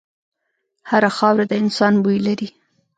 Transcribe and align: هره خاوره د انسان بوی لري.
هره 0.89 1.09
خاوره 1.17 1.45
د 1.47 1.53
انسان 1.63 1.93
بوی 2.03 2.17
لري. 2.27 2.49